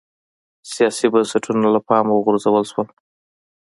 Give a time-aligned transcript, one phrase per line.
[0.73, 2.87] سیاسي بنسټونه له پامه وغورځول شول